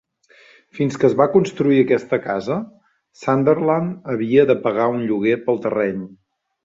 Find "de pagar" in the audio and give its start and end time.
4.53-4.89